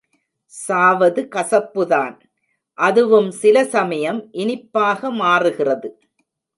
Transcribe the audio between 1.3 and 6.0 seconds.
கசப்புதான் அதுவும் சில சமயம் இனிப்பாக மாறுகிறது.